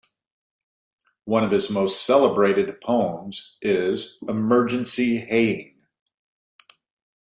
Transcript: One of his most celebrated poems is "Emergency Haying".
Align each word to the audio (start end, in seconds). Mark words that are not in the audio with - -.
One 1.25 1.43
of 1.43 1.51
his 1.51 1.69
most 1.69 2.03
celebrated 2.07 2.81
poems 2.81 3.55
is 3.61 4.17
"Emergency 4.27 5.17
Haying". 5.17 5.79